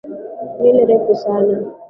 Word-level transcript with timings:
Nywele 0.59 0.81
refu 0.89 1.13
sana. 1.23 1.55